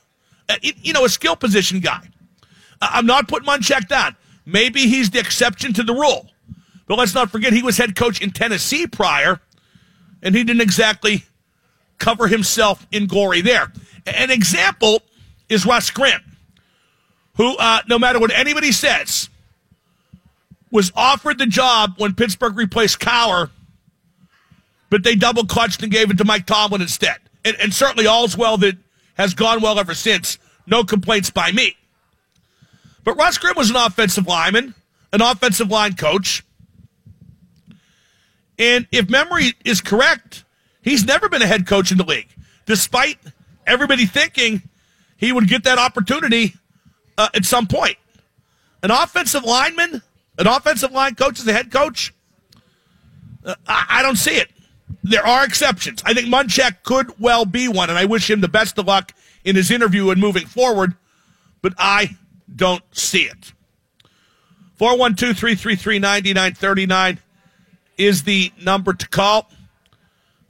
[0.48, 2.08] Uh, you know, a skill position guy.
[2.80, 4.16] I'm not putting Munchak down.
[4.46, 6.30] Maybe he's the exception to the rule.
[6.86, 9.40] But let's not forget he was head coach in Tennessee prior,
[10.22, 11.24] and he didn't exactly
[11.98, 13.70] cover himself in glory there.
[14.06, 15.02] An example
[15.50, 16.20] is Russ Grimm,
[17.36, 19.28] who, uh, no matter what anybody says,
[20.70, 23.50] was offered the job when Pittsburgh replaced Cowher,
[24.88, 27.18] but they double clutched and gave it to Mike Tomlin instead.
[27.48, 28.76] And, and certainly all's well that
[29.14, 30.38] has gone well ever since.
[30.66, 31.76] No complaints by me.
[33.04, 34.74] But Russ Grimm was an offensive lineman,
[35.12, 36.44] an offensive line coach.
[38.58, 40.44] And if memory is correct,
[40.82, 42.28] he's never been a head coach in the league,
[42.66, 43.18] despite
[43.66, 44.62] everybody thinking
[45.16, 46.54] he would get that opportunity
[47.16, 47.96] uh, at some point.
[48.82, 50.02] An offensive lineman,
[50.38, 52.12] an offensive line coach as a head coach,
[53.44, 54.50] uh, I, I don't see it.
[55.02, 56.02] There are exceptions.
[56.04, 59.12] I think Munchak could well be one, and I wish him the best of luck
[59.44, 60.94] in his interview and moving forward,
[61.62, 62.16] but I
[62.54, 63.52] don't see it.
[64.76, 67.18] 412 333 9939
[67.96, 69.50] is the number to call.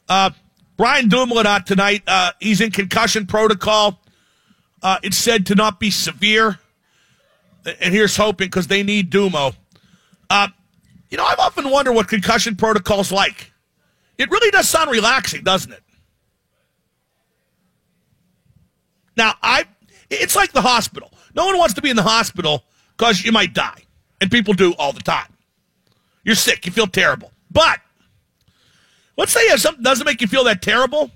[0.09, 0.31] Uh,
[0.77, 2.03] Brian Dumoulin tonight.
[2.07, 4.01] Uh, he's in concussion protocol.
[4.83, 6.59] Uh, it's said to not be severe.
[7.65, 9.55] And here's hoping because they need Dumo.
[10.31, 10.49] Uh,
[11.11, 13.53] you know, I've often wondered what concussion protocol's like.
[14.19, 15.83] It really does sound relaxing, doesn't it?
[19.17, 19.65] Now, I
[20.11, 21.13] it's like the hospital.
[21.35, 22.65] No one wants to be in the hospital
[22.97, 23.83] because you might die.
[24.21, 25.33] And people do all the time.
[26.25, 27.31] You're sick, you feel terrible.
[27.51, 27.81] But
[29.17, 31.11] let's say if something doesn't make you feel that terrible.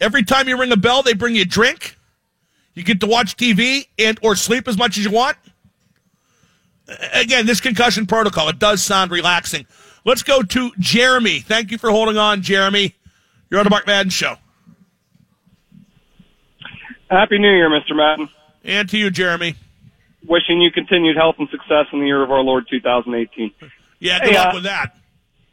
[0.00, 1.96] Every time you ring a bell, they bring you a drink.
[2.74, 5.36] You get to watch TV and or sleep as much as you want.
[7.12, 9.66] Again, this concussion protocol, it does sound relaxing.
[10.04, 11.40] Let's go to Jeremy.
[11.40, 12.94] Thank you for holding on, Jeremy.
[13.50, 14.36] You're on the Mark Madden Show.
[17.10, 17.96] Happy New Year, Mr.
[17.96, 18.28] Madden.
[18.64, 19.56] And to you, Jeremy.
[20.26, 23.52] Wishing you continued health and success in the year of our Lord 2018.
[23.98, 24.96] Yeah, good Hey, luck uh, with that.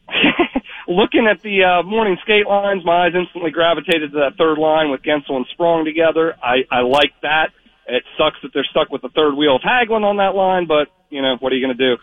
[0.87, 4.91] Looking at the uh, morning skate lines, my eyes instantly gravitated to that third line
[4.91, 6.35] with Guentzel and Sprong together.
[6.41, 7.47] I, I like that.
[7.87, 10.87] It sucks that they're stuck with the third wheel of Hagelin on that line, but,
[11.09, 12.01] you know, what are you going to do?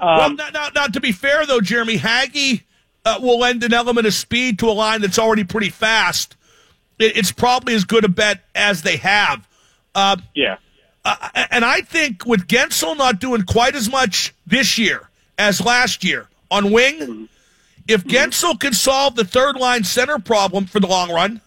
[0.00, 2.62] Well, Um, now, now, now, to be fair, though, Jeremy, Haggy
[3.04, 6.36] uh, will lend an element of speed to a line that's already pretty fast.
[6.98, 9.46] It, it's probably as good a bet as they have.
[9.94, 10.58] Uh, yeah.
[11.04, 16.04] uh, and I think with Guentzel not doing quite as much this year as last
[16.04, 17.28] year on wing,
[17.88, 21.40] if Guentzel can solve the third line center problem for the long run,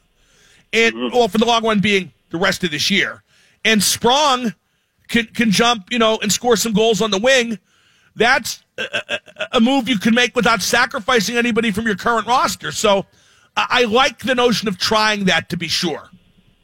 [0.72, 3.24] and well, for the long run being the rest of this year,
[3.66, 4.54] and Sprong
[5.08, 7.60] can can jump, you know, and score some goals on the wing,
[8.20, 12.72] that's a, a, a move you can make without sacrificing anybody from your current roster.
[12.72, 13.06] So
[13.58, 16.10] I, I like the notion of trying that to be sure.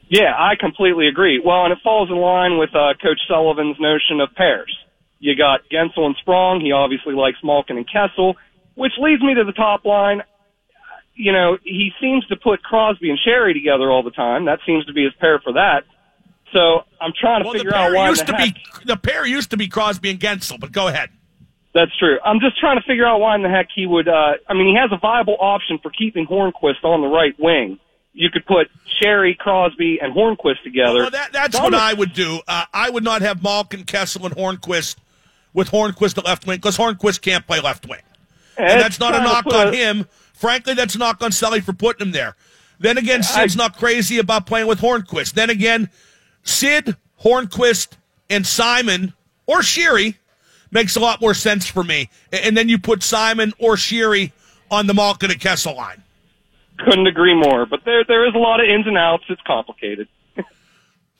[0.07, 1.41] Yeah, I completely agree.
[1.43, 4.71] Well, and it falls in line with uh, Coach Sullivan's notion of pairs.
[5.19, 6.61] You got Guentzel and Sprong.
[6.61, 8.35] He obviously likes Malkin and Kessel,
[8.75, 10.21] which leads me to the top line.
[11.15, 14.45] You know, he seems to put Crosby and Sheary together all the time.
[14.45, 15.85] That seems to be his pair for that.
[16.53, 19.25] So I'm trying to Well, figure out why used the to heck, be the pair
[19.25, 21.09] used to be Crosby and Guentzel, but go ahead.
[21.75, 22.17] That's true.
[22.25, 24.07] I'm just trying to figure out why in the heck he would.
[24.07, 27.77] Uh, I mean, he has a viable option for keeping Hornqvist on the right wing.
[28.13, 28.67] You could put
[29.03, 30.99] Sheary, Crosby, and Hornqvist together.
[30.99, 32.39] Well, that, that's what I'm- would do.
[32.47, 34.95] Uh, I would not have Malkin, Kessel, and Hornqvist
[35.53, 37.99] with Hornqvist at left wing because Hornqvist can't play left wing.
[38.57, 40.07] And It's that's not a knock on him.
[40.33, 42.37] Frankly, that's a knock on Sully for putting him there.
[42.79, 45.33] Then again, I- Sid's not crazy about playing with Hornqvist.
[45.33, 45.89] Then again,
[46.43, 47.97] Sid, Hornqvist,
[48.29, 49.13] and Simon
[49.45, 50.15] or Sheary
[50.75, 52.09] makes a lot more sense for me.
[52.33, 54.33] And then you put Simon or Sheary
[54.69, 56.03] on the Malkin and Kessel line.
[56.79, 57.65] Couldn't agree more.
[57.65, 59.23] But there, there is a lot of ins and outs.
[59.29, 60.09] It's complicated.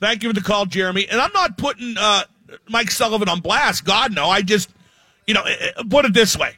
[0.00, 1.08] Thank you for the call, Jeremy.
[1.08, 2.24] And I'm not putting uh,
[2.68, 3.86] Mike Sullivan on blast.
[3.86, 4.28] God, no.
[4.28, 4.68] I just,
[5.26, 5.44] you know,
[5.88, 6.56] put it this way.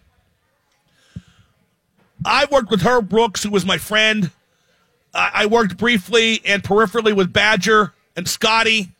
[2.25, 4.33] I worked with Herb Brooks, who was my friend.
[5.15, 8.91] I I worked briefly and peripherally with Badger and Scotty.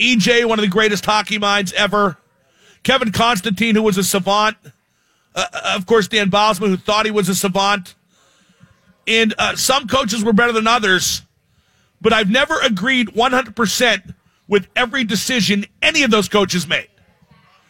[0.00, 2.18] EJ, one of the greatest hockey minds ever.
[2.82, 4.56] Kevin Constantine, who was a savant.
[5.34, 7.94] Uh, of course, Dan Bosman, who thought he was a savant.
[9.06, 11.22] And uh, some coaches were better than others
[12.00, 14.14] but I've never agreed 100%
[14.46, 16.88] with every decision any of those coaches made.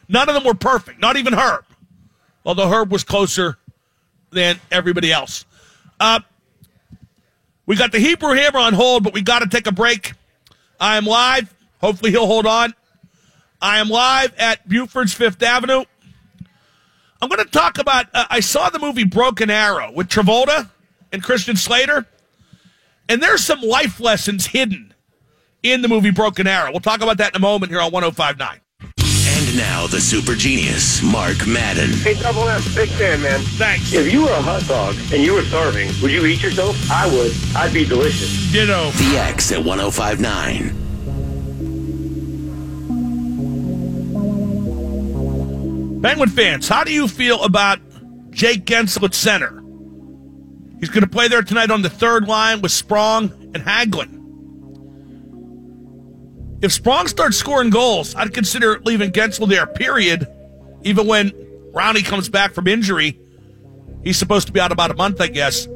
[0.09, 1.65] None of them were perfect, not even Herb,
[2.45, 3.59] although Herb was closer
[4.31, 5.45] than everybody else.
[5.99, 6.21] Uh,
[7.67, 10.13] we got the Hebrew Hammer on hold, but we got to take a break.
[10.81, 11.53] I am live.
[11.81, 12.75] Hopefully, he'll hold on.
[13.61, 15.85] I am live at Buford's Fifth Avenue.
[17.21, 18.07] I'm going to talk about.
[18.15, 20.71] Uh, I saw the movie Broken Arrow with Travolta
[21.13, 22.07] and Christian Slater,
[23.09, 24.95] and there's some life lessons hidden
[25.65, 26.71] in the movie Broken Arrow.
[26.71, 28.61] We'll talk about that in a moment here on 1059.
[29.01, 31.91] And now the super genius, Mark Madden.
[31.95, 33.41] Hey, Double M, big fan, man.
[33.41, 33.93] Thanks.
[33.93, 36.77] If you were a hot dog and you were starving, would you eat yourself?
[36.91, 37.33] I would.
[37.57, 38.53] I'd be delicious.
[38.53, 38.91] Ditto.
[38.93, 40.88] The X at 1059.
[46.03, 47.81] Penguin fans, how do you feel about
[48.31, 49.63] Jake Guentzel at center?
[50.79, 54.15] He's going to play there tonight on the third line with Sprong and Hagelin.
[56.63, 60.29] If Sprong starts scoring goals, I'd consider leaving Guentzel there, period.
[60.83, 61.31] Even when
[61.73, 63.19] Rowney comes back from injury,
[64.05, 65.67] he's supposed to be out about a month, I guess.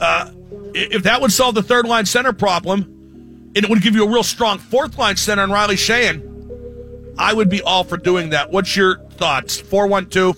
[0.00, 0.30] Uh,
[0.74, 2.82] if that would solve the third line center problem,
[3.54, 6.29] and it would give you a real strong fourth line center in Riley Sheahan,
[7.18, 8.50] I would be all for doing that.
[8.50, 9.60] What's your thoughts?
[9.60, 10.36] 412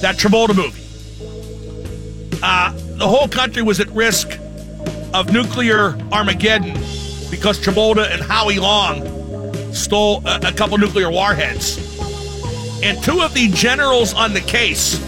[0.00, 0.82] that Travolta movie.
[2.42, 4.38] Uh, the whole country was at risk
[5.14, 6.74] of nuclear Armageddon
[7.30, 9.02] because Travolta and Howie Long
[9.72, 11.95] stole a, a couple nuclear warheads.
[12.82, 14.98] And two of the generals on the case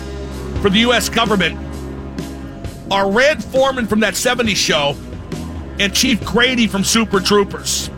[0.60, 1.08] for the U.S.
[1.08, 1.58] government
[2.90, 4.96] are Red Foreman from that 70s show
[5.78, 7.90] and Chief Grady from Super Troopers.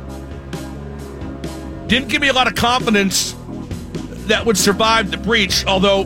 [1.87, 3.35] Didn't give me a lot of confidence
[4.27, 6.05] that would survive the breach, although,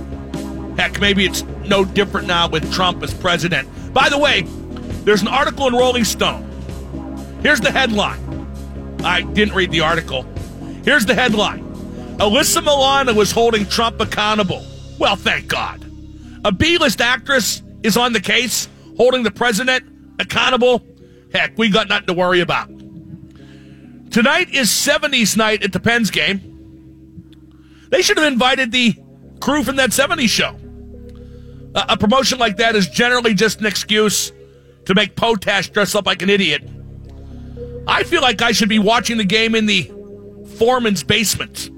[0.76, 3.68] heck, maybe it's no different now with Trump as president.
[3.92, 4.42] By the way,
[5.04, 6.42] there's an article in Rolling Stone.
[7.42, 8.20] Here's the headline.
[9.02, 10.22] I didn't read the article.
[10.84, 11.63] Here's the headline
[12.18, 14.64] Alyssa Milano was holding Trump accountable.
[14.98, 15.84] Well, thank God.
[16.44, 19.84] A B list actress is on the case, holding the president
[20.20, 20.84] accountable.
[21.32, 22.68] Heck, we got nothing to worry about.
[24.10, 26.40] Tonight is 70s night at the Pens game.
[27.90, 28.94] They should have invited the
[29.40, 30.56] crew from that 70s show.
[31.74, 34.30] A, a promotion like that is generally just an excuse
[34.84, 36.62] to make Potash dress up like an idiot.
[37.88, 39.90] I feel like I should be watching the game in the
[40.58, 41.70] foreman's basement.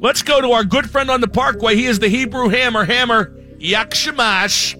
[0.00, 1.76] Let's go to our good friend on the Parkway.
[1.76, 2.84] He is the Hebrew Hammer.
[2.84, 4.74] Hammer, Yak Shamash.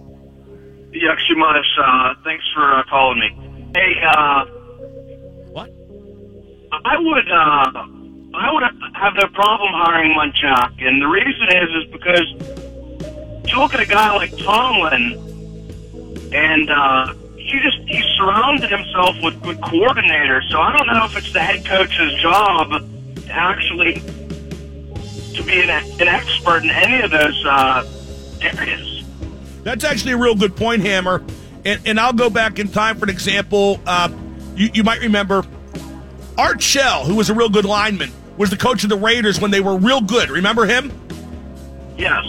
[0.93, 3.71] Yakshimash, uh, thanks for uh, calling me.
[3.75, 4.45] Hey, uh,
[5.53, 5.71] What?
[6.73, 7.87] I would, uh,
[8.35, 8.63] I would
[8.95, 12.27] have no problem hiring Munchak, and the reason is, is because
[13.53, 15.13] you look at a guy like Tomlin,
[16.33, 20.49] and uh, he just he surrounded himself with good coordinators.
[20.51, 24.03] So I don't know if it's the head coach's job to actually
[25.35, 27.85] to be an, an expert in any of those uh,
[28.41, 29.05] areas.
[29.63, 31.23] That's actually a real good point, Hammer.
[31.65, 33.81] And, and I'll go back in time for an example.
[33.87, 34.09] Uh,
[34.55, 35.45] you, you might remember
[36.39, 39.51] Art Shell, who was a real good lineman, was the coach of the Raiders when
[39.51, 40.31] they were real good.
[40.31, 40.91] Remember him?
[41.99, 42.25] Yes.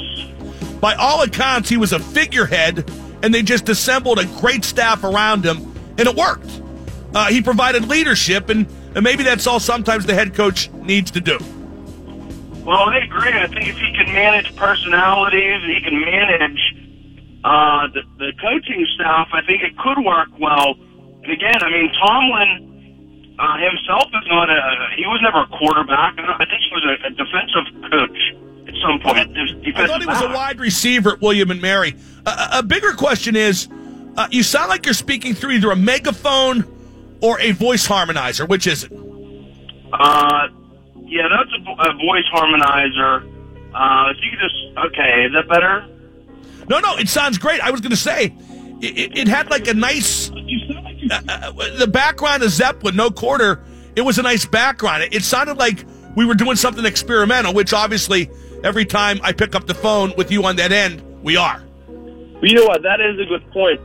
[0.82, 2.92] By all accounts, he was a figurehead,
[3.24, 6.62] and they just assembled a great staff around him, and it worked.
[7.14, 11.22] Uh, he provided leadership, and, and maybe that's all sometimes the head coach needs to
[11.22, 11.38] do.
[12.64, 13.34] Well, I agree.
[13.34, 16.62] I think if he can manage personalities, he can manage
[17.44, 19.30] uh, the, the coaching staff.
[19.34, 20.76] I think it could work well.
[21.24, 24.62] And again, I mean, Tomlin uh, himself is not a.
[24.96, 26.20] He was never a quarterback.
[26.20, 28.20] I think he was a, a defensive coach
[28.68, 29.36] at some point.
[29.76, 31.96] I thought he was a wide receiver at William and Mary.
[32.26, 33.68] A, a bigger question is,
[34.18, 36.64] uh, you sound like you're speaking through either a megaphone
[37.22, 38.48] or a voice harmonizer.
[38.48, 38.92] Which is it?
[39.92, 40.48] Uh,
[41.12, 43.28] yeah, that's a, a voice harmonizer.
[43.74, 45.88] Uh, if you could just okay, is that better?
[46.70, 47.60] No, no, it sounds great.
[47.60, 48.34] I was going to say,
[48.82, 50.32] it, it, it had like a nice.
[50.32, 53.62] Uh, uh, the background of Zeppelin, no quarter.
[53.96, 55.04] It was a nice background.
[55.04, 55.86] It, it sounded like
[56.16, 58.30] we were doing something experimental, which obviously
[58.64, 61.62] every time I pick up the phone with you on that end, we are.
[62.42, 62.84] You know what?
[62.84, 63.82] That is a good point.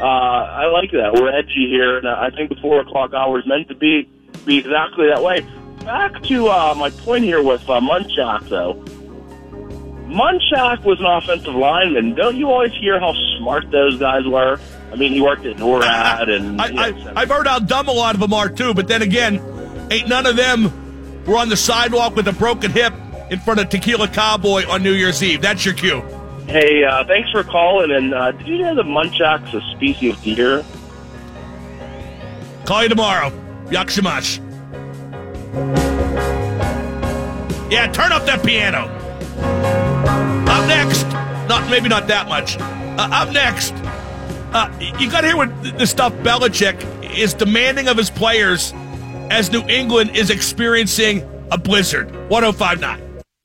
[0.00, 1.12] Uh, I like that.
[1.12, 4.08] We're edgy here, and I think the four o'clock hour is meant to be
[4.46, 5.46] be exactly that way.
[5.84, 8.74] Back to uh, my point here with uh, Munchak, though.
[10.08, 12.14] Munchak was an offensive lineman.
[12.14, 14.58] Don't you always hear how smart those guys were?
[14.92, 17.92] I mean, he worked at NORAD, and I, know, I, I've heard how dumb a
[17.92, 19.42] lot of them are too, but then again,
[19.90, 22.94] ain't none of them were on the sidewalk with a broken hip
[23.30, 25.42] in front of Tequila Cowboy on New Year's Eve.
[25.42, 26.00] That's your cue.
[26.46, 27.90] Hey, uh, thanks for calling.
[27.90, 30.64] And uh, did you know that Munchak's a species of deer?
[32.66, 33.30] Call you tomorrow.
[33.66, 34.40] Yakshamash.
[37.70, 38.88] Yeah, turn up that piano.
[40.48, 41.04] Up next,
[41.48, 42.58] not maybe not that much.
[42.58, 43.72] Uh, up next,
[44.52, 48.72] uh, you got to hear what the stuff Belichick is demanding of his players
[49.30, 52.10] as New England is experiencing a blizzard.
[52.30, 53.03] 1059.